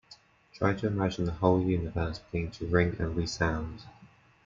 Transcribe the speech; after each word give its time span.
Try 0.55 0.73
to 0.73 0.87
imagine 0.87 1.25
the 1.25 1.31
whole 1.31 1.61
universe 1.61 2.21
beginning 2.31 2.53
to 2.53 2.65
ring 2.65 2.95
and 2.97 3.15
resound. 3.15 3.83